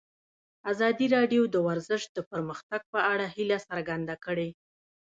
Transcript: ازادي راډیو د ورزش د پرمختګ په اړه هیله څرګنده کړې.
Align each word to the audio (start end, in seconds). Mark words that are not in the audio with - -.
ازادي 0.71 1.05
راډیو 1.15 1.41
د 1.49 1.55
ورزش 1.67 2.01
د 2.15 2.17
پرمختګ 2.31 2.81
په 2.93 2.99
اړه 3.11 3.25
هیله 3.35 3.57
څرګنده 3.67 4.15
کړې. 4.25 4.49